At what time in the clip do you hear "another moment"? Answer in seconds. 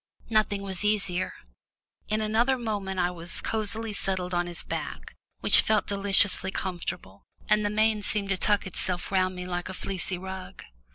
2.21-2.99